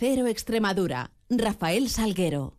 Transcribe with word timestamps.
Cero 0.00 0.28
Extremadura. 0.28 1.10
Rafael 1.28 1.90
Salguero. 1.90 2.54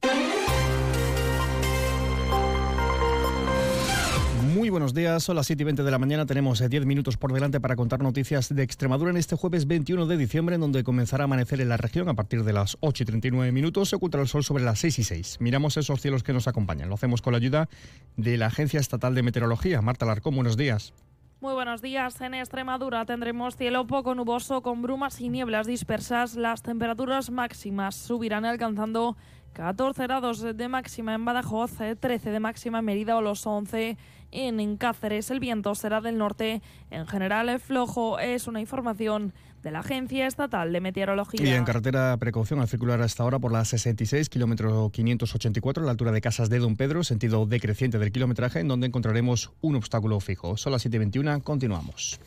Muy 4.53 4.69
buenos 4.69 4.93
días, 4.93 5.23
son 5.23 5.37
las 5.37 5.47
7 5.47 5.63
y 5.63 5.65
20 5.65 5.81
de 5.81 5.89
la 5.89 5.97
mañana, 5.97 6.27
tenemos 6.27 6.59
10 6.59 6.71
eh, 6.71 6.85
minutos 6.85 7.17
por 7.17 7.33
delante 7.33 7.59
para 7.59 7.75
contar 7.75 8.03
noticias 8.03 8.53
de 8.53 8.61
Extremadura 8.61 9.09
en 9.09 9.17
este 9.17 9.35
jueves 9.35 9.65
21 9.65 10.05
de 10.05 10.17
diciembre, 10.17 10.53
en 10.53 10.61
donde 10.61 10.83
comenzará 10.83 11.23
a 11.23 11.25
amanecer 11.25 11.61
en 11.61 11.69
la 11.69 11.77
región 11.77 12.09
a 12.09 12.13
partir 12.13 12.43
de 12.43 12.53
las 12.53 12.77
8 12.81 13.01
y 13.01 13.05
39 13.07 13.51
minutos, 13.51 13.89
se 13.89 13.95
ocultará 13.95 14.21
el 14.21 14.29
sol 14.29 14.43
sobre 14.43 14.63
las 14.63 14.77
6 14.77 14.99
y 14.99 15.03
6. 15.03 15.37
Miramos 15.39 15.77
esos 15.77 15.99
cielos 15.99 16.21
que 16.21 16.33
nos 16.33 16.47
acompañan, 16.47 16.89
lo 16.89 16.93
hacemos 16.93 17.23
con 17.23 17.33
la 17.33 17.37
ayuda 17.37 17.69
de 18.17 18.37
la 18.37 18.45
Agencia 18.45 18.79
Estatal 18.79 19.15
de 19.15 19.23
Meteorología. 19.23 19.81
Marta 19.81 20.05
Larcón, 20.05 20.35
buenos 20.35 20.57
días. 20.57 20.93
Muy 21.41 21.55
buenos 21.55 21.81
días. 21.81 22.21
En 22.21 22.35
Extremadura 22.35 23.03
tendremos 23.03 23.55
cielo 23.55 23.87
poco 23.87 24.13
nuboso 24.13 24.61
con 24.61 24.83
brumas 24.83 25.19
y 25.21 25.29
nieblas 25.29 25.65
dispersas. 25.65 26.35
Las 26.35 26.61
temperaturas 26.61 27.31
máximas 27.31 27.95
subirán 27.95 28.45
alcanzando 28.45 29.17
14 29.53 30.03
grados 30.03 30.41
de 30.55 30.67
máxima 30.67 31.15
en 31.15 31.25
Badajoz, 31.25 31.71
13 31.99 32.29
de 32.29 32.39
máxima 32.39 32.77
en 32.77 32.85
Mérida 32.85 33.17
o 33.17 33.23
los 33.23 33.47
11 33.47 33.97
en 34.31 34.77
Cáceres. 34.77 35.31
El 35.31 35.39
viento 35.39 35.75
será 35.75 36.01
del 36.01 36.17
norte. 36.17 36.61
En 36.89 37.07
general, 37.07 37.59
flojo 37.59 38.19
es 38.19 38.47
una 38.47 38.61
información 38.61 39.33
de 39.63 39.71
la 39.71 39.79
Agencia 39.79 40.27
Estatal 40.27 40.73
de 40.73 40.81
Meteorología. 40.81 41.45
Y 41.45 41.49
en 41.49 41.65
carretera 41.65 42.17
precaución 42.17 42.59
al 42.59 42.67
circular 42.67 43.01
hasta 43.01 43.23
ahora 43.23 43.39
por 43.39 43.51
la 43.51 43.63
66, 43.63 44.29
kilómetro 44.29 44.89
584, 44.91 45.83
a 45.83 45.85
la 45.85 45.91
altura 45.91 46.11
de 46.11 46.21
Casas 46.21 46.49
de 46.49 46.59
Don 46.59 46.75
Pedro, 46.75 47.03
sentido 47.03 47.45
decreciente 47.45 47.99
del 47.99 48.11
kilometraje, 48.11 48.59
en 48.59 48.67
donde 48.67 48.87
encontraremos 48.87 49.51
un 49.61 49.75
obstáculo 49.75 50.19
fijo. 50.19 50.57
Son 50.57 50.71
las 50.71 50.85
7.21, 50.85 51.43
continuamos. 51.43 52.19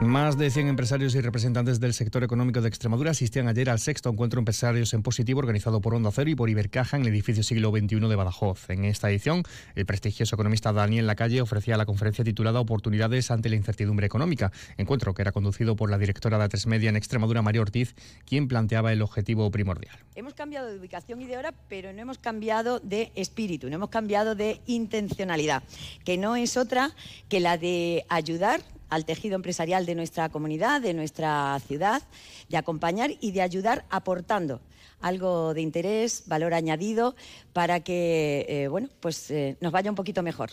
Más 0.00 0.36
de 0.36 0.50
100 0.50 0.68
empresarios 0.68 1.14
y 1.14 1.22
representantes 1.22 1.80
del 1.80 1.94
sector 1.94 2.22
económico 2.22 2.60
de 2.60 2.68
Extremadura 2.68 3.12
asistían 3.12 3.48
ayer 3.48 3.70
al 3.70 3.78
sexto 3.78 4.10
encuentro 4.10 4.38
Empresarios 4.38 4.92
en 4.92 5.02
Positivo 5.02 5.38
organizado 5.38 5.80
por 5.80 5.94
Onda 5.94 6.10
Cero 6.12 6.28
y 6.28 6.34
por 6.34 6.50
Ibercaja 6.50 6.98
en 6.98 7.04
el 7.04 7.08
edificio 7.08 7.42
siglo 7.42 7.70
XXI 7.70 8.00
de 8.00 8.14
Badajoz. 8.14 8.68
En 8.68 8.84
esta 8.84 9.10
edición, 9.10 9.42
el 9.74 9.86
prestigioso 9.86 10.36
economista 10.36 10.74
Daniel 10.74 11.06
Lacalle 11.06 11.40
ofrecía 11.40 11.78
la 11.78 11.86
conferencia 11.86 12.22
titulada 12.22 12.60
Oportunidades 12.60 13.30
ante 13.30 13.48
la 13.48 13.56
incertidumbre 13.56 14.06
económica, 14.06 14.52
encuentro 14.76 15.14
que 15.14 15.22
era 15.22 15.32
conducido 15.32 15.76
por 15.76 15.90
la 15.90 15.96
directora 15.96 16.36
de 16.36 16.44
A3 16.44 16.66
Media 16.66 16.90
en 16.90 16.96
Extremadura, 16.96 17.40
María 17.40 17.62
Ortiz, 17.62 17.94
quien 18.26 18.48
planteaba 18.48 18.92
el 18.92 19.00
objetivo 19.00 19.50
primordial. 19.50 19.96
Hemos 20.14 20.34
cambiado 20.34 20.68
de 20.68 20.78
ubicación 20.78 21.22
y 21.22 21.26
de 21.26 21.38
hora, 21.38 21.54
pero 21.70 21.94
no 21.94 22.02
hemos 22.02 22.18
cambiado 22.18 22.80
de 22.80 23.12
espíritu, 23.14 23.70
no 23.70 23.76
hemos 23.76 23.88
cambiado 23.88 24.34
de 24.34 24.60
intencionalidad, 24.66 25.62
que 26.04 26.18
no 26.18 26.36
es 26.36 26.58
otra 26.58 26.90
que 27.30 27.40
la 27.40 27.56
de 27.56 28.04
ayudar 28.10 28.60
al 28.88 29.04
tejido 29.04 29.36
empresarial 29.36 29.86
de 29.86 29.94
nuestra 29.94 30.28
comunidad, 30.28 30.80
de 30.80 30.94
nuestra 30.94 31.58
ciudad, 31.66 32.02
de 32.48 32.56
acompañar 32.56 33.10
y 33.20 33.32
de 33.32 33.42
ayudar 33.42 33.84
aportando 33.90 34.60
algo 35.00 35.54
de 35.54 35.60
interés, 35.60 36.24
valor 36.26 36.54
añadido, 36.54 37.14
para 37.52 37.80
que 37.80 38.46
eh, 38.48 38.68
bueno, 38.68 38.88
pues, 39.00 39.30
eh, 39.30 39.56
nos 39.60 39.72
vaya 39.72 39.90
un 39.90 39.96
poquito 39.96 40.22
mejor. 40.22 40.50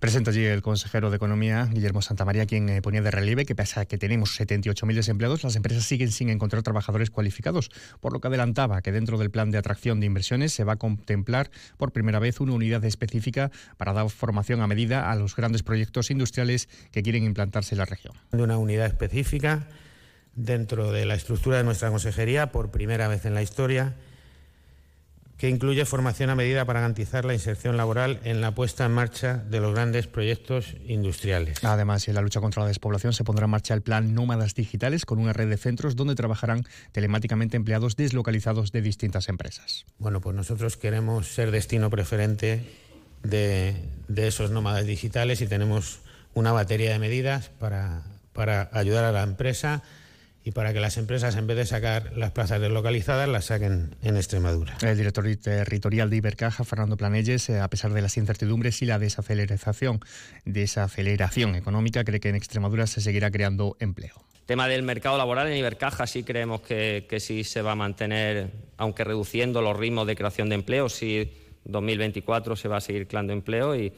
Presenta 0.00 0.30
allí 0.30 0.44
el 0.44 0.62
consejero 0.62 1.10
de 1.10 1.16
Economía, 1.16 1.68
Guillermo 1.70 2.02
Santamaría, 2.02 2.46
quien 2.46 2.68
eh, 2.68 2.82
ponía 2.82 3.02
de 3.02 3.10
relieve 3.10 3.44
que 3.44 3.54
pese 3.54 3.80
a 3.80 3.84
que 3.84 3.98
tenemos 3.98 4.38
78.000 4.38 4.94
desempleados, 4.94 5.44
las 5.44 5.56
empresas 5.56 5.84
siguen 5.84 6.10
sin 6.10 6.28
encontrar 6.28 6.62
trabajadores 6.62 7.10
cualificados, 7.10 7.70
por 8.00 8.12
lo 8.12 8.20
que 8.20 8.28
adelantaba 8.28 8.82
que 8.82 8.92
dentro 8.92 9.18
del 9.18 9.30
plan 9.30 9.50
de 9.50 9.58
atracción 9.58 10.00
de 10.00 10.06
inversiones 10.06 10.52
se 10.52 10.64
va 10.64 10.74
a 10.74 10.76
contemplar 10.76 11.50
por 11.76 11.92
primera 11.92 12.18
vez 12.18 12.40
una 12.40 12.54
unidad 12.54 12.84
específica 12.84 13.50
para 13.76 13.92
dar 13.92 14.08
formación 14.10 14.60
a 14.60 14.66
medida 14.66 15.10
a 15.10 15.16
los 15.16 15.36
grandes 15.36 15.62
proyectos 15.62 16.10
industriales 16.10 16.68
que 16.90 17.02
quieren 17.02 17.24
implantarse 17.62 17.74
en 17.74 17.78
la 17.78 17.84
región. 17.84 18.14
De 18.32 18.42
una 18.42 18.58
unidad 18.58 18.86
específica 18.86 19.68
dentro 20.34 20.92
de 20.92 21.06
la 21.06 21.14
estructura 21.14 21.58
de 21.58 21.64
nuestra 21.64 21.90
consejería 21.90 22.52
por 22.52 22.70
primera 22.70 23.08
vez 23.08 23.24
en 23.26 23.34
la 23.34 23.42
historia 23.42 23.94
que 25.36 25.48
incluye 25.48 25.84
formación 25.84 26.30
a 26.30 26.36
medida 26.36 26.64
para 26.66 26.78
garantizar 26.78 27.24
la 27.24 27.34
inserción 27.34 27.76
laboral 27.76 28.20
en 28.22 28.40
la 28.40 28.54
puesta 28.54 28.86
en 28.86 28.92
marcha 28.92 29.38
de 29.38 29.58
los 29.58 29.74
grandes 29.74 30.06
proyectos 30.06 30.76
industriales. 30.86 31.64
Además, 31.64 32.06
en 32.06 32.14
la 32.14 32.20
lucha 32.20 32.40
contra 32.40 32.62
la 32.62 32.68
despoblación 32.68 33.12
se 33.12 33.24
pondrá 33.24 33.46
en 33.46 33.50
marcha 33.50 33.74
el 33.74 33.82
plan 33.82 34.14
Nómadas 34.14 34.54
Digitales 34.54 35.04
con 35.04 35.18
una 35.18 35.32
red 35.32 35.48
de 35.48 35.56
centros 35.56 35.96
donde 35.96 36.14
trabajarán 36.14 36.64
telemáticamente 36.92 37.56
empleados 37.56 37.96
deslocalizados 37.96 38.70
de 38.70 38.82
distintas 38.82 39.28
empresas. 39.28 39.84
Bueno, 39.98 40.20
pues 40.20 40.36
nosotros 40.36 40.76
queremos 40.76 41.26
ser 41.26 41.50
destino 41.50 41.90
preferente 41.90 42.64
de, 43.24 43.74
de 44.06 44.28
esos 44.28 44.52
nómadas 44.52 44.86
digitales 44.86 45.40
y 45.40 45.48
tenemos 45.48 46.02
una 46.34 46.52
batería 46.52 46.92
de 46.92 46.98
medidas 46.98 47.50
para, 47.58 48.02
para 48.32 48.70
ayudar 48.72 49.04
a 49.04 49.12
la 49.12 49.22
empresa 49.22 49.82
y 50.44 50.50
para 50.50 50.72
que 50.72 50.80
las 50.80 50.96
empresas, 50.96 51.36
en 51.36 51.46
vez 51.46 51.56
de 51.56 51.66
sacar 51.66 52.12
las 52.16 52.32
plazas 52.32 52.60
deslocalizadas, 52.60 53.28
las 53.28 53.46
saquen 53.46 53.94
en 54.02 54.16
Extremadura. 54.16 54.76
El 54.82 54.96
director 54.96 55.24
territorial 55.36 56.10
de 56.10 56.16
Ibercaja, 56.16 56.64
Fernando 56.64 56.96
Planelles, 56.96 57.48
eh, 57.48 57.60
a 57.60 57.68
pesar 57.68 57.92
de 57.92 58.02
las 58.02 58.16
incertidumbres 58.16 58.82
y 58.82 58.86
la 58.86 58.98
desaceleración, 58.98 60.00
desaceleración 60.44 61.54
económica, 61.54 62.02
cree 62.02 62.18
que 62.18 62.28
en 62.28 62.34
Extremadura 62.34 62.88
se 62.88 63.00
seguirá 63.00 63.30
creando 63.30 63.76
empleo. 63.78 64.14
Tema 64.46 64.66
del 64.66 64.82
mercado 64.82 65.16
laboral 65.16 65.46
en 65.46 65.56
Ibercaja 65.56 66.08
sí 66.08 66.24
creemos 66.24 66.62
que, 66.62 67.06
que 67.08 67.20
sí 67.20 67.44
se 67.44 67.62
va 67.62 67.72
a 67.72 67.76
mantener, 67.76 68.50
aunque 68.76 69.04
reduciendo 69.04 69.62
los 69.62 69.76
ritmos 69.76 70.08
de 70.08 70.16
creación 70.16 70.48
de 70.48 70.56
empleo, 70.56 70.88
sí 70.88 71.32
2024 71.64 72.56
se 72.56 72.66
va 72.66 72.78
a 72.78 72.80
seguir 72.80 73.06
creando 73.06 73.32
empleo 73.32 73.76
y, 73.76 73.92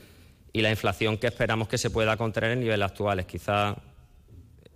y 0.54 0.62
la 0.62 0.70
inflación 0.70 1.19
que 1.19 1.26
esperamos 1.26 1.66
que 1.66 1.76
se 1.76 1.91
pueda 1.91 2.16
contener 2.16 2.53
en 2.53 2.60
niveles 2.60 2.87
actuales. 2.87 3.26
Quizá 3.26 3.76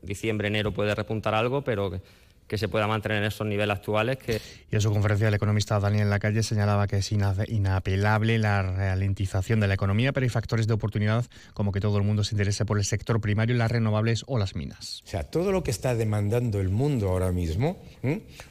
diciembre, 0.03 0.49
enero 0.49 0.73
puede 0.73 0.93
repuntar 0.93 1.35
algo, 1.35 1.63
pero 1.63 2.03
que, 2.49 2.59
se 2.59 2.69
pueda 2.69 2.87
mantener 2.87 3.19
en 3.19 3.25
esos 3.25 3.47
niveles 3.47 3.77
actuales. 3.77 4.19
Que... 4.19 4.41
Y 4.71 4.75
en 4.75 4.81
su 4.81 4.91
conferencia 4.91 5.29
el 5.29 5.35
economista 5.35 5.79
Daniel 5.79 6.11
Lacalle 6.11 6.43
señalaba 6.43 6.87
que 6.87 6.97
es 6.97 7.13
inapelable 7.13 8.39
la 8.39 8.63
ralentización 8.63 9.61
de 9.61 9.69
la 9.69 9.75
economía, 9.75 10.13
pero 10.13 10.25
hay 10.25 10.31
factores 10.31 10.67
de 10.67 10.75
oportunidad 10.75 11.25
como 11.55 11.73
que 11.73 11.81
todo 11.81 11.99
el 11.99 12.05
mundo 12.05 12.25
se 12.25 12.35
interese 12.35 12.65
por 12.65 12.79
el 12.79 12.85
sector 12.85 13.21
primario, 13.21 13.57
las 13.57 13.71
renovables 13.71 14.25
o 14.27 14.39
las 14.39 14.55
minas. 14.55 15.03
O 15.07 15.09
sea, 15.09 15.25
todo 15.25 15.53
lo 15.53 15.63
que 15.63 15.71
está 15.71 15.95
demandando 15.95 16.61
el 16.61 16.69
mundo 16.69 17.11
ahora 17.11 17.33
mismo, 17.33 17.79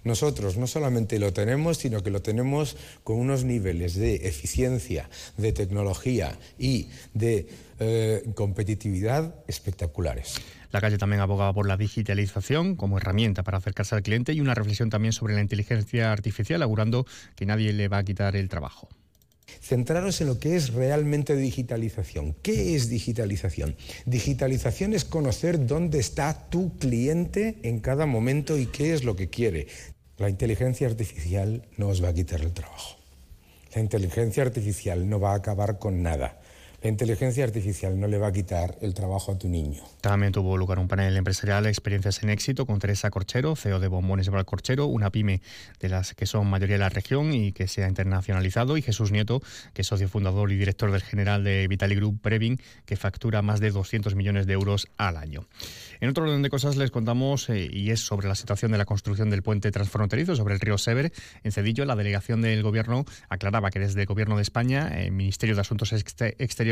nosotros 0.03 0.57
no 0.57 0.68
solamente 0.68 1.19
lo 1.19 1.34
tenemos, 1.34 1.78
sino 1.78 2.03
que 2.03 2.09
lo 2.09 2.22
tenemos 2.22 2.78
con 3.03 3.18
unos 3.18 3.44
niveles 3.44 3.96
de 3.96 4.28
eficiencia, 4.28 5.09
de 5.38 5.52
tecnología 5.52 6.38
y 6.57 6.88
de 7.13 7.47
eh, 7.80 8.24
competitividad 8.34 9.36
espectaculares. 9.47 10.41
La 10.72 10.81
calle 10.81 10.97
también 10.97 11.22
abogaba 11.22 11.53
por 11.53 11.67
la 11.67 11.78
digitalización 11.78 12.75
como 12.75 12.97
herramienta 12.97 13.44
para 13.44 13.57
acercarse 13.57 13.95
al 13.95 14.03
cliente 14.03 14.33
y 14.33 14.41
una 14.41 14.53
reflexión 14.53 14.89
también 14.89 15.13
sobre 15.13 15.35
la 15.35 15.41
inteligencia 15.41 16.11
artificial, 16.11 16.61
augurando 16.61 17.05
que 17.35 17.45
nadie 17.45 17.73
le 17.73 17.88
va 17.88 18.00
a 18.00 18.03
quitar 18.03 18.35
el 18.35 18.50
trabajo. 18.50 18.89
Centraros 19.61 20.19
en 20.22 20.27
lo 20.27 20.39
que 20.39 20.56
es 20.56 20.73
realmente 20.73 21.35
digitalización. 21.35 22.35
¿Qué 22.41 22.75
es 22.75 22.89
digitalización? 22.89 23.75
Digitalización 24.06 24.94
es 24.94 25.06
conocer 25.06 25.66
dónde 25.66 26.00
está 26.00 26.50
tu 26.50 26.77
cliente 26.77 27.57
en 27.63 27.79
cada 27.79 28.06
momento 28.06 28.57
y 28.57 28.67
qué 28.67 28.94
es 28.94 29.03
lo 29.03 29.16
que 29.16 29.29
quiere. 29.29 29.67
La 30.17 30.29
inteligencia 30.29 30.88
artificial 30.88 31.67
no 31.77 31.88
os 31.88 32.03
va 32.03 32.09
a 32.09 32.13
quitar 32.13 32.41
el 32.41 32.51
trabajo. 32.51 32.97
La 33.73 33.81
inteligencia 33.81 34.44
artificial 34.44 35.07
no 35.07 35.19
va 35.19 35.33
a 35.33 35.35
acabar 35.35 35.79
con 35.79 36.01
nada. 36.01 36.39
La 36.83 36.89
inteligencia 36.89 37.43
artificial 37.43 37.99
no 37.99 38.07
le 38.07 38.19
va 38.19 38.27
a 38.27 38.31
quitar 38.31 38.75
el 38.81 38.93
trabajo 38.93 39.31
a 39.31 39.38
tu 39.39 39.49
niño. 39.49 39.81
También 39.99 40.31
tuvo 40.31 40.55
lugar 40.57 40.77
un 40.77 40.88
panel 40.88 41.17
empresarial 41.17 41.65
Experiencias 41.65 42.21
en 42.21 42.29
Éxito 42.29 42.67
con 42.67 42.77
Teresa 42.77 43.09
Corchero, 43.09 43.55
CEO 43.55 43.79
de 43.79 43.88
Bombones 43.88 44.27
el 44.27 44.45
Corchero, 44.45 44.85
una 44.85 45.09
pyme 45.09 45.41
de 45.79 45.89
las 45.89 46.13
que 46.13 46.27
son 46.27 46.45
mayoría 46.45 46.75
de 46.75 46.81
la 46.81 46.89
región 46.89 47.33
y 47.33 47.51
que 47.51 47.67
se 47.67 47.83
ha 47.83 47.88
internacionalizado, 47.88 48.77
y 48.77 48.83
Jesús 48.83 49.11
Nieto, 49.11 49.41
que 49.73 49.81
es 49.81 49.88
socio 49.88 50.07
fundador 50.07 50.51
y 50.51 50.57
director 50.57 50.91
del 50.91 51.01
general 51.01 51.43
de 51.43 51.67
Vitali 51.67 51.95
Group 51.95 52.21
Previn, 52.21 52.59
que 52.85 52.95
factura 52.95 53.41
más 53.41 53.59
de 53.59 53.71
200 53.71 54.13
millones 54.13 54.45
de 54.45 54.53
euros 54.53 54.88
al 54.97 55.17
año. 55.17 55.47
En 55.99 56.09
otro 56.09 56.25
orden 56.25 56.44
de 56.44 56.51
cosas 56.51 56.77
les 56.77 56.91
contamos, 56.91 57.49
eh, 57.49 57.68
y 57.71 57.89
es 57.89 58.01
sobre 58.01 58.27
la 58.27 58.35
situación 58.35 58.71
de 58.71 58.77
la 58.77 58.85
construcción 58.85 59.31
del 59.31 59.41
puente 59.41 59.71
transfronterizo 59.71 60.35
sobre 60.35 60.53
el 60.53 60.59
río 60.59 60.77
Sever. 60.77 61.12
En 61.44 61.51
Cedillo, 61.51 61.85
la 61.85 61.95
delegación 61.95 62.41
del 62.41 62.62
Gobierno 62.62 63.03
aclaraba 63.30 63.71
que 63.71 63.80
desde 63.80 64.01
el 64.01 64.06
Gobierno 64.06 64.35
de 64.35 64.44
España, 64.44 64.89
el 65.01 65.12
Ministerio 65.12 65.56
de 65.56 65.62
Asuntos 65.62 65.91
Exteriores, 65.91 66.67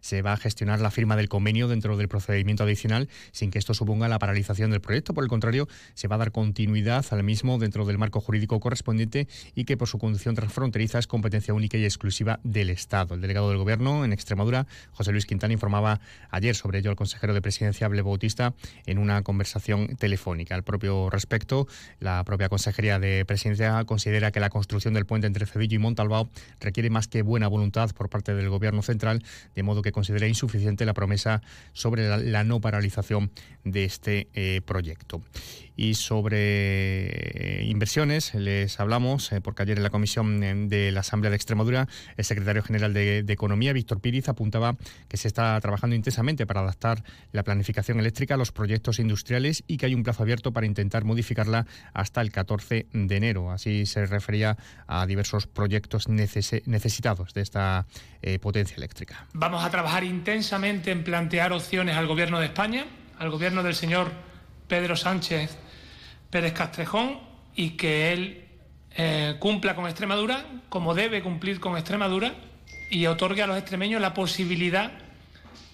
se 0.00 0.22
va 0.22 0.32
a 0.32 0.36
gestionar 0.36 0.80
la 0.80 0.90
firma 0.90 1.16
del 1.16 1.28
convenio 1.28 1.68
dentro 1.68 1.96
del 1.96 2.08
procedimiento 2.08 2.64
adicional 2.64 3.08
sin 3.32 3.50
que 3.50 3.58
esto 3.58 3.74
suponga 3.74 4.08
la 4.08 4.18
paralización 4.18 4.70
del 4.70 4.80
proyecto. 4.80 5.14
Por 5.14 5.24
el 5.24 5.28
contrario, 5.28 5.68
se 5.94 6.08
va 6.08 6.16
a 6.16 6.18
dar 6.18 6.32
continuidad 6.32 7.04
al 7.10 7.22
mismo 7.22 7.58
dentro 7.58 7.84
del 7.84 7.98
marco 7.98 8.20
jurídico 8.20 8.60
correspondiente 8.60 9.28
y 9.54 9.64
que 9.64 9.76
por 9.76 9.88
su 9.88 9.98
condición 9.98 10.34
transfronteriza 10.34 10.98
es 10.98 11.06
competencia 11.06 11.54
única 11.54 11.76
y 11.76 11.84
exclusiva 11.84 12.40
del 12.44 12.70
Estado. 12.70 13.14
El 13.14 13.20
delegado 13.20 13.48
del 13.48 13.58
Gobierno 13.58 14.04
en 14.04 14.12
Extremadura, 14.12 14.66
José 14.92 15.12
Luis 15.12 15.26
Quintana, 15.26 15.52
informaba 15.52 16.00
ayer 16.30 16.54
sobre 16.54 16.78
ello 16.78 16.90
al 16.90 16.96
consejero 16.96 17.34
de 17.34 17.42
Presidencia, 17.42 17.88
Ble 17.88 18.02
Bautista, 18.02 18.54
en 18.86 18.98
una 18.98 19.22
conversación 19.22 19.96
telefónica. 19.96 20.54
Al 20.54 20.64
propio 20.64 21.10
respecto, 21.10 21.66
la 22.00 22.24
propia 22.24 22.48
Consejería 22.48 22.98
de 22.98 23.24
Presidencia 23.24 23.84
considera 23.84 24.30
que 24.30 24.40
la 24.40 24.50
construcción 24.50 24.94
del 24.94 25.06
puente 25.06 25.26
entre 25.26 25.46
Cedillo 25.46 25.76
y 25.76 25.78
Montalbao 25.78 26.28
requiere 26.60 26.90
más 26.90 27.08
que 27.08 27.22
buena 27.22 27.48
voluntad 27.48 27.90
por 27.90 28.08
parte 28.08 28.34
del 28.34 28.48
Gobierno 28.48 28.82
central 28.82 29.22
de 29.54 29.62
modo 29.62 29.82
que 29.82 29.92
considera 29.92 30.26
insuficiente 30.26 30.84
la 30.84 30.94
promesa 30.94 31.42
sobre 31.72 32.08
la, 32.08 32.44
no 32.44 32.60
paralización 32.60 33.30
de 33.64 33.84
este 33.84 34.28
eh, 34.34 34.60
proyecto. 34.64 35.22
Y 35.76 35.94
sobre 35.94 37.60
eh, 37.60 37.64
inversiones 37.64 38.34
les 38.34 38.80
hablamos, 38.80 39.30
eh, 39.32 39.42
porque 39.42 39.62
ayer 39.62 39.76
en 39.76 39.82
la 39.82 39.90
comisión 39.90 40.42
eh, 40.42 40.54
de 40.54 40.90
la 40.90 41.00
Asamblea 41.00 41.30
de 41.30 41.36
Extremadura, 41.36 41.86
el 42.16 42.24
secretario 42.24 42.62
general 42.62 42.94
de, 42.94 43.24
Economía, 43.28 43.74
Víctor 43.74 44.00
Piriz, 44.00 44.30
apuntaba 44.30 44.76
que 45.08 45.18
se 45.18 45.28
está 45.28 45.60
trabajando 45.60 45.94
intensamente 45.94 46.46
para 46.46 46.60
adaptar 46.60 47.04
la 47.32 47.42
planificación 47.42 48.00
eléctrica 48.00 48.34
a 48.34 48.36
los 48.38 48.52
proyectos 48.52 48.98
industriales 48.98 49.62
y 49.66 49.76
que 49.76 49.86
hay 49.86 49.94
un 49.94 50.02
plazo 50.02 50.22
abierto 50.22 50.52
para 50.52 50.64
intentar 50.64 51.04
modificarla 51.04 51.66
hasta 51.92 52.22
el 52.22 52.32
14 52.32 52.86
de 52.92 53.16
enero. 53.16 53.50
Así 53.50 53.84
se 53.84 54.06
refería 54.06 54.56
a 54.86 55.04
diversos 55.06 55.46
proyectos 55.46 56.08
necesitados 56.08 57.34
de 57.34 57.42
esta 57.42 57.86
potencia 58.40 58.76
eléctrica. 58.76 59.26
Vamos 59.34 59.62
a 59.62 59.70
trabajar 59.70 60.02
intensamente 60.04 60.90
en 60.90 61.04
plantear 61.04 61.52
opciones 61.52 61.96
al 61.96 62.06
Gobierno 62.06 62.40
de 62.40 62.46
España, 62.46 62.86
al 63.18 63.30
Gobierno 63.30 63.62
del 63.62 63.74
señor 63.74 64.10
Pedro 64.68 64.96
Sánchez 64.96 65.56
Pérez 66.30 66.52
Castrejón 66.52 67.18
y 67.54 67.70
que 67.70 68.12
él 68.12 68.44
eh, 68.96 69.36
cumpla 69.38 69.74
con 69.74 69.86
Extremadura 69.86 70.46
como 70.68 70.94
debe 70.94 71.22
cumplir 71.22 71.60
con 71.60 71.76
Extremadura 71.76 72.34
y 72.90 73.06
otorgue 73.06 73.42
a 73.42 73.46
los 73.46 73.58
extremeños 73.58 74.00
la 74.00 74.14
posibilidad 74.14 74.92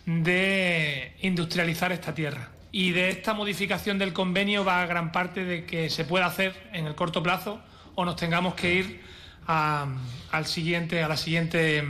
de 0.07 1.15
industrializar 1.23 1.93
esta 1.93 2.15
tierra. 2.15 2.51
Y 2.73 2.93
de 2.93 3.11
esta 3.11 3.35
modificación 3.35 3.99
del 3.99 4.13
convenio 4.13 4.65
va 4.65 4.85
gran 4.87 5.13
parte 5.13 5.45
de 5.45 5.67
que 5.67 5.91
se 5.91 6.05
pueda 6.05 6.27
hacer 6.27 6.55
en 6.73 6.87
el 6.87 6.95
corto 6.95 7.23
plazo 7.23 7.61
o 7.95 8.05
nos 8.05 8.17
tengamos 8.17 8.55
que 8.55 8.75
ir 8.75 9.01
al 9.47 10.47
siguiente, 10.47 11.03
a 11.03 11.09
la 11.09 11.17
siguiente, 11.17 11.83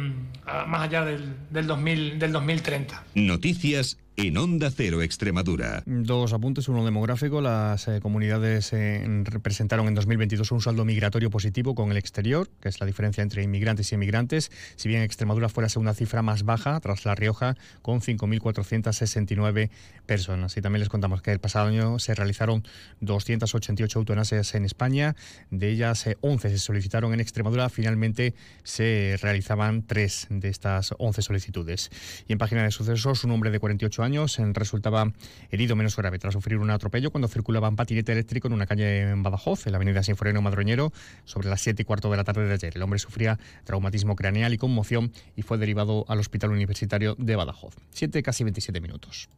más 0.67 0.83
allá 0.83 1.05
del, 1.05 1.37
del, 1.51 1.67
2000, 1.67 2.19
del 2.19 2.33
2030. 2.33 3.05
Noticias 3.15 3.99
en 4.17 4.37
Onda 4.37 4.71
Cero 4.71 5.03
Extremadura. 5.03 5.83
Dos 5.87 6.33
apuntes, 6.33 6.69
uno 6.69 6.85
demográfico. 6.85 7.41
Las 7.41 7.89
eh, 7.89 8.01
comunidades 8.01 8.73
eh, 8.73 9.05
representaron 9.25 9.89
en 9.89 9.95
2022 9.95 10.53
un 10.53 10.61
saldo 10.61 10.85
migratorio 10.85 11.31
positivo 11.31 11.75
con 11.75 11.91
el 11.91 11.97
exterior, 11.97 12.49
que 12.61 12.69
es 12.69 12.79
la 12.81 12.87
diferencia 12.87 13.23
entre 13.23 13.43
inmigrantes 13.43 13.91
y 13.91 13.95
emigrantes. 13.95 14.51
Si 14.77 14.89
bien 14.89 15.03
Extremadura 15.03 15.49
fue 15.49 15.63
la 15.63 15.71
segunda 15.71 15.95
cifra 15.95 16.21
más 16.21 16.43
baja, 16.43 16.79
tras 16.81 17.05
La 17.07 17.15
Rioja, 17.15 17.57
con 17.81 18.01
5.469 18.01 19.71
personas. 20.05 20.57
Y 20.57 20.61
también 20.61 20.81
les 20.81 20.89
contamos 20.91 21.23
que 21.23 21.33
el 21.33 21.39
pasado 21.39 21.69
año 21.69 21.99
se 21.99 22.15
realizaron 22.15 22.65
288 23.01 23.99
eutanasias 23.99 24.55
en 24.55 24.67
España. 24.67 25.17
De 25.51 25.71
ellas, 25.71 26.07
11 26.21 26.49
eh, 26.49 26.51
se 26.51 26.59
solicitaron 26.59 27.15
en 27.15 27.21
Extremadura. 27.21 27.71
Finalmente 27.71 28.35
se 28.63 29.17
realizaban 29.23 29.87
tres 29.87 30.27
de 30.29 30.49
estas 30.49 30.95
11 30.99 31.23
solicitudes. 31.23 31.91
Y 32.29 32.33
en 32.33 32.39
página 32.39 32.63
de 32.63 32.71
sucesos, 32.71 33.25
un 33.25 33.31
hombre 33.31 33.51
de 33.51 33.59
48 33.59 34.02
años 34.05 34.39
resultaba 34.53 35.13
herido 35.51 35.77
menos 35.77 35.97
grave 35.97 36.19
tras 36.19 36.35
sufrir 36.35 36.59
un 36.59 36.71
atropello 36.71 37.11
cuando 37.11 37.29
circulaba 37.29 37.69
en 37.69 37.77
patinete 37.77 38.13
eléctrico 38.13 38.49
en 38.49 38.55
una 38.55 38.67
calle 38.67 39.11
en 39.11 39.23
Badajoz, 39.23 39.67
en 39.67 39.73
la 39.73 39.77
avenida 39.77 40.03
Sinforeno 40.03 40.43
Madroñero, 40.43 40.93
sobre 41.25 41.49
las 41.49 41.61
7 41.61 41.83
y 41.83 41.85
cuarto 41.85 42.11
de 42.11 42.17
la 42.17 42.25
tarde 42.25 42.47
de 42.47 42.55
ayer. 42.55 42.73
El 42.75 42.83
hombre 42.83 42.99
sufría 42.99 43.39
traumatismo 43.65 44.17
craneal 44.17 44.53
y 44.53 44.59
conmoción 44.59 45.13
y 45.37 45.43
fue 45.43 45.59
derivado 45.59 46.05
al 46.09 46.19
Hospital 46.19 46.51
Universitario 46.51 47.15
de 47.19 47.37
Badajoz. 47.37 47.75
7, 47.91 48.23
casi 48.23 48.45
27 48.45 48.81
minutos. 48.81 49.29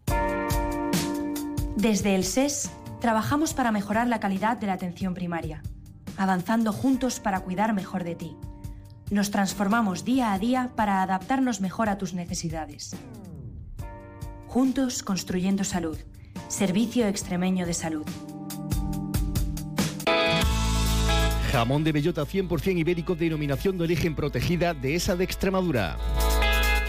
Desde 1.77 2.15
el 2.15 2.25
SES 2.25 2.71
trabajamos 3.01 3.53
para 3.53 3.73
mejorar 3.73 4.07
la 4.07 4.21
calidad 4.21 4.57
de 4.57 4.67
la 4.67 4.75
atención 4.75 5.15
primaria, 5.15 5.63
avanzando 6.17 6.73
juntos 6.73 7.21
para 7.21 7.41
cuidar 7.41 7.75
mejor 7.75 8.05
de 8.05 8.15
ti. 8.15 8.37
Nos 9.11 9.31
transformamos 9.31 10.05
día 10.05 10.33
a 10.33 10.39
día 10.39 10.73
para 10.77 11.03
adaptarnos 11.03 11.61
mejor 11.61 11.89
a 11.89 11.99
tus 11.99 12.15
necesidades. 12.15 12.97
Juntos 14.55 15.03
construyendo 15.03 15.65
salud. 15.65 15.99
Servicio 16.47 17.09
Extremeño 17.09 17.67
de 17.67 17.75
Salud. 17.75 18.05
Jamón 21.51 21.83
de 21.83 21.91
bellota 21.91 22.23
100% 22.23 22.79
ibérico 22.79 23.17
denominación 23.17 23.77
de 23.79 23.83
origen 23.83 24.15
protegida 24.15 24.73
de 24.73 24.95
esa 24.95 25.17
de 25.17 25.25
Extremadura. 25.25 25.97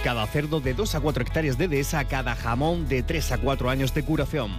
Cada 0.04 0.28
cerdo 0.28 0.60
de 0.60 0.76
2 0.76 0.94
a 0.94 1.00
4 1.00 1.24
hectáreas 1.24 1.58
de 1.58 1.68
dehesa, 1.68 2.06
cada 2.06 2.36
jamón 2.36 2.88
de 2.88 3.02
3 3.02 3.32
a 3.32 3.38
4 3.40 3.68
años 3.72 3.96
de 3.96 4.06
curación. 4.06 4.52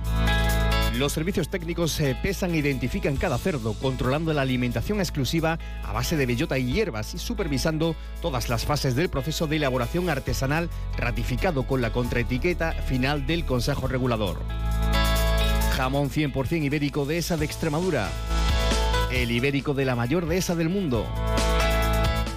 Los 0.98 1.12
servicios 1.12 1.50
técnicos 1.50 1.92
se 1.92 2.14
pesan 2.14 2.54
e 2.54 2.56
identifican 2.56 3.16
cada 3.16 3.36
cerdo, 3.36 3.74
controlando 3.74 4.32
la 4.32 4.40
alimentación 4.40 4.98
exclusiva 4.98 5.58
a 5.84 5.92
base 5.92 6.16
de 6.16 6.24
bellota 6.24 6.56
y 6.56 6.72
hierbas 6.72 7.12
y 7.12 7.18
supervisando 7.18 7.94
todas 8.22 8.48
las 8.48 8.64
fases 8.64 8.96
del 8.96 9.10
proceso 9.10 9.46
de 9.46 9.56
elaboración 9.56 10.08
artesanal 10.08 10.70
ratificado 10.96 11.64
con 11.64 11.82
la 11.82 11.92
contraetiqueta 11.92 12.72
final 12.72 13.26
del 13.26 13.44
Consejo 13.44 13.88
Regulador. 13.88 14.38
Jamón 15.76 16.08
100% 16.08 16.64
ibérico 16.64 17.04
de 17.04 17.18
esa 17.18 17.36
de 17.36 17.44
Extremadura. 17.44 18.08
El 19.12 19.30
ibérico 19.30 19.74
de 19.74 19.84
la 19.84 19.96
mayor 19.96 20.24
dehesa 20.24 20.54
del 20.54 20.70
mundo. 20.70 21.06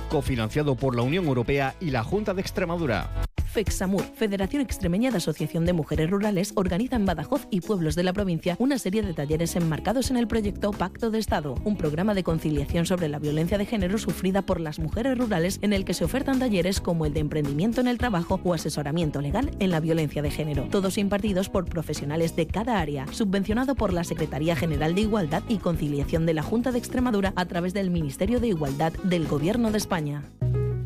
Cofinanciado 0.09 0.75
por 0.75 0.97
la 0.97 1.03
Unión 1.03 1.27
Europea 1.27 1.75
y 1.79 1.91
la 1.91 2.03
Junta 2.03 2.33
de 2.33 2.41
Extremadura. 2.41 3.09
FEXAMUR, 3.49 4.03
Federación 4.15 4.61
Extremeña 4.61 5.09
de 5.09 5.17
Asociación 5.17 5.65
de 5.65 5.73
Mujeres 5.73 6.09
Rurales, 6.09 6.53
organiza 6.55 6.95
en 6.95 7.05
Badajoz 7.05 7.47
y 7.49 7.61
pueblos 7.61 7.95
de 7.95 8.03
la 8.03 8.13
provincia 8.13 8.55
una 8.59 8.77
serie 8.77 9.01
de 9.01 9.13
talleres 9.13 9.55
enmarcados 9.55 10.11
en 10.11 10.17
el 10.17 10.27
proyecto 10.27 10.71
Pacto 10.71 11.09
de 11.09 11.17
Estado, 11.17 11.55
un 11.63 11.75
programa 11.75 12.13
de 12.13 12.23
conciliación 12.23 12.85
sobre 12.85 13.09
la 13.09 13.17
violencia 13.17 13.57
de 13.57 13.65
género 13.65 13.97
sufrida 13.97 14.43
por 14.43 14.59
las 14.59 14.77
mujeres 14.77 15.17
rurales 15.17 15.57
en 15.63 15.73
el 15.73 15.83
que 15.83 15.95
se 15.95 16.05
ofertan 16.05 16.39
talleres 16.39 16.79
como 16.79 17.05
el 17.05 17.13
de 17.13 17.21
emprendimiento 17.21 17.81
en 17.81 17.87
el 17.87 17.97
trabajo 17.97 18.39
o 18.43 18.53
asesoramiento 18.53 19.19
legal 19.19 19.49
en 19.59 19.71
la 19.71 19.79
violencia 19.79 20.21
de 20.21 20.31
género, 20.31 20.67
todos 20.69 20.97
impartidos 20.99 21.49
por 21.49 21.65
profesionales 21.65 22.35
de 22.35 22.45
cada 22.45 22.79
área, 22.79 23.07
subvencionado 23.11 23.73
por 23.75 23.93
la 23.93 24.03
Secretaría 24.03 24.55
General 24.55 24.93
de 24.93 25.01
Igualdad 25.01 25.43
y 25.49 25.57
Conciliación 25.57 26.27
de 26.27 26.35
la 26.35 26.43
Junta 26.43 26.71
de 26.71 26.77
Extremadura 26.77 27.33
a 27.35 27.45
través 27.45 27.73
del 27.73 27.89
Ministerio 27.89 28.39
de 28.39 28.47
Igualdad 28.47 28.93
del 29.03 29.27
Gobierno 29.27 29.71
de 29.71 29.79
España. 29.79 30.23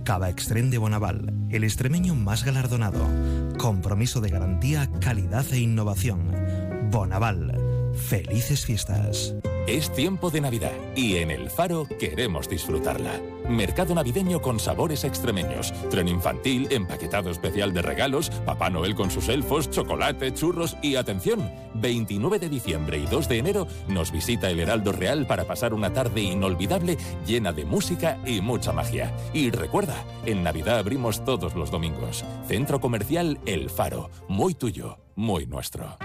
Cava 0.03 0.29
Extrem 0.29 0.69
de 0.69 0.77
Bonaval, 0.77 1.33
el 1.49 1.63
extremeño 1.63 2.13
más 2.13 2.43
galardonado. 2.43 3.07
Compromiso 3.57 4.19
de 4.19 4.29
garantía, 4.29 4.89
calidad 4.99 5.45
e 5.51 5.59
innovación. 5.59 6.31
Bonaval. 6.91 7.57
Felices 7.95 8.65
fiestas. 8.65 9.33
Es 9.65 9.89
tiempo 9.93 10.29
de 10.29 10.41
Navidad 10.41 10.73
y 10.93 11.15
en 11.15 11.31
El 11.31 11.49
Faro 11.49 11.87
queremos 11.97 12.49
disfrutarla. 12.49 13.21
Mercado 13.47 13.95
navideño 13.95 14.41
con 14.41 14.59
sabores 14.59 15.05
extremeños, 15.05 15.73
tren 15.89 16.09
infantil, 16.09 16.67
empaquetado 16.69 17.29
especial 17.29 17.71
de 17.71 17.81
regalos, 17.81 18.29
Papá 18.29 18.69
Noel 18.69 18.93
con 18.93 19.09
sus 19.09 19.29
elfos, 19.29 19.71
chocolate, 19.71 20.33
churros 20.33 20.75
y 20.81 20.97
atención, 20.97 21.49
29 21.75 22.39
de 22.39 22.49
diciembre 22.49 22.97
y 22.97 23.05
2 23.05 23.29
de 23.29 23.37
enero 23.37 23.67
nos 23.87 24.11
visita 24.11 24.49
el 24.49 24.59
Heraldo 24.59 24.91
Real 24.91 25.25
para 25.27 25.45
pasar 25.45 25.73
una 25.73 25.93
tarde 25.93 26.21
inolvidable 26.21 26.97
llena 27.25 27.53
de 27.53 27.63
música 27.63 28.19
y 28.25 28.41
mucha 28.41 28.73
magia. 28.73 29.13
Y 29.33 29.49
recuerda, 29.49 29.95
en 30.25 30.43
Navidad 30.43 30.79
abrimos 30.79 31.23
todos 31.23 31.55
los 31.55 31.71
domingos. 31.71 32.25
Centro 32.49 32.81
Comercial 32.81 33.39
El 33.45 33.69
Faro, 33.69 34.09
muy 34.27 34.55
tuyo, 34.55 34.97
muy 35.15 35.45
nuestro. 35.45 35.97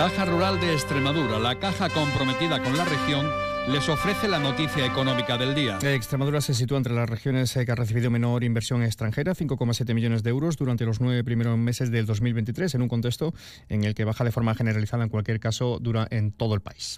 Caja 0.00 0.24
Rural 0.24 0.58
de 0.58 0.72
Extremadura, 0.72 1.38
la 1.38 1.58
caja 1.58 1.90
comprometida 1.90 2.62
con 2.62 2.74
la 2.74 2.86
región, 2.86 3.28
les 3.68 3.86
ofrece 3.86 4.28
la 4.28 4.38
noticia 4.38 4.86
económica 4.86 5.36
del 5.36 5.54
día. 5.54 5.78
Extremadura 5.82 6.40
se 6.40 6.54
sitúa 6.54 6.78
entre 6.78 6.94
las 6.94 7.06
regiones 7.06 7.54
eh, 7.54 7.66
que 7.66 7.72
ha 7.72 7.74
recibido 7.74 8.10
menor 8.10 8.42
inversión 8.42 8.82
extranjera, 8.82 9.34
5,7 9.34 9.92
millones 9.92 10.22
de 10.22 10.30
euros 10.30 10.56
durante 10.56 10.86
los 10.86 11.02
nueve 11.02 11.22
primeros 11.22 11.58
meses 11.58 11.90
del 11.90 12.06
2023, 12.06 12.76
en 12.76 12.80
un 12.80 12.88
contexto 12.88 13.34
en 13.68 13.84
el 13.84 13.94
que 13.94 14.04
baja 14.04 14.24
de 14.24 14.32
forma 14.32 14.54
generalizada 14.54 15.04
en 15.04 15.10
cualquier 15.10 15.38
caso 15.38 15.78
dura 15.78 16.08
en 16.10 16.32
todo 16.32 16.54
el 16.54 16.62
país. 16.62 16.96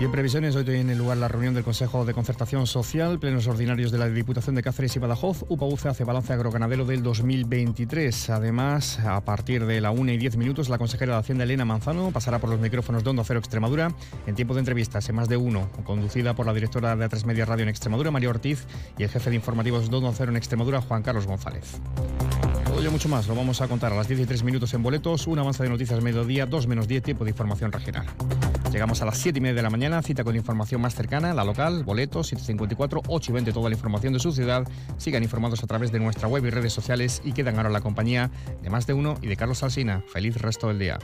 Y 0.00 0.06
previsiones, 0.06 0.54
hoy 0.54 0.64
tiene 0.64 0.94
lugar 0.94 1.16
la 1.16 1.26
reunión 1.26 1.54
del 1.54 1.64
Consejo 1.64 2.04
de 2.04 2.14
Concertación 2.14 2.68
Social, 2.68 3.18
plenos 3.18 3.48
ordinarios 3.48 3.90
de 3.90 3.98
la 3.98 4.08
Diputación 4.08 4.54
de 4.54 4.62
Cáceres 4.62 4.94
y 4.94 5.00
Badajoz. 5.00 5.44
UPAUCE 5.48 5.88
hace 5.88 6.04
balance 6.04 6.32
agroganadero 6.32 6.84
del 6.84 7.02
2023. 7.02 8.30
Además, 8.30 9.00
a 9.00 9.20
partir 9.24 9.66
de 9.66 9.80
la 9.80 9.90
1 9.90 10.12
y 10.12 10.16
10 10.16 10.36
minutos, 10.36 10.68
la 10.68 10.78
consejera 10.78 11.14
de 11.14 11.18
Hacienda, 11.18 11.42
Elena 11.42 11.64
Manzano, 11.64 12.12
pasará 12.12 12.38
por 12.38 12.48
los 12.48 12.60
micrófonos 12.60 13.02
de 13.02 13.10
Onda 13.10 13.24
Cero 13.24 13.40
Extremadura 13.40 13.92
en 14.28 14.36
tiempo 14.36 14.54
de 14.54 14.60
entrevistas 14.60 15.08
en 15.08 15.16
más 15.16 15.28
de 15.28 15.36
uno, 15.36 15.68
conducida 15.82 16.32
por 16.32 16.46
la 16.46 16.54
directora 16.54 16.94
de 16.94 17.04
A3 17.04 17.24
Media 17.24 17.44
Radio 17.44 17.64
en 17.64 17.68
Extremadura, 17.68 18.12
María 18.12 18.30
Ortiz, 18.30 18.68
y 18.98 19.02
el 19.02 19.08
jefe 19.08 19.30
de 19.30 19.36
informativos 19.36 19.90
de 19.90 19.96
Onda 19.96 20.12
Cero 20.14 20.30
en 20.30 20.36
Extremadura, 20.36 20.80
Juan 20.80 21.02
Carlos 21.02 21.26
González. 21.26 21.80
Y 22.88 22.90
mucho 22.90 23.08
más 23.10 23.28
lo 23.28 23.34
vamos 23.34 23.60
a 23.60 23.68
contar 23.68 23.92
a 23.92 23.96
las 23.96 24.06
13 24.06 24.44
minutos 24.44 24.72
en 24.72 24.82
boletos, 24.82 25.26
un 25.26 25.38
avance 25.38 25.62
de 25.62 25.68
noticias 25.68 26.02
mediodía, 26.02 26.46
2 26.46 26.66
menos 26.66 26.88
10 26.88 27.02
tiempo 27.02 27.24
de 27.24 27.30
información 27.30 27.70
regional. 27.70 28.06
Llegamos 28.72 29.02
a 29.02 29.04
las 29.04 29.18
7 29.18 29.38
y 29.38 29.42
media 29.42 29.56
de 29.56 29.62
la 29.62 29.68
mañana, 29.68 30.00
cita 30.00 30.24
con 30.24 30.34
información 30.34 30.80
más 30.80 30.94
cercana, 30.94 31.34
la 31.34 31.44
local, 31.44 31.84
boletos, 31.84 32.28
754, 32.28 33.02
8 33.06 33.30
y 33.30 33.34
20, 33.34 33.52
toda 33.52 33.68
la 33.68 33.74
información 33.74 34.14
de 34.14 34.20
su 34.20 34.32
ciudad. 34.32 34.66
Sigan 34.96 35.22
informados 35.22 35.62
a 35.62 35.66
través 35.66 35.92
de 35.92 36.00
nuestra 36.00 36.28
web 36.28 36.46
y 36.46 36.50
redes 36.50 36.72
sociales 36.72 37.20
y 37.24 37.32
quedan 37.32 37.56
ahora 37.56 37.68
la 37.68 37.82
compañía 37.82 38.30
de 38.62 38.70
más 38.70 38.86
de 38.86 38.94
uno 38.94 39.18
y 39.20 39.26
de 39.26 39.36
Carlos 39.36 39.62
Alsina. 39.62 40.02
Feliz 40.10 40.40
resto 40.40 40.68
del 40.68 40.78
día. 40.78 40.98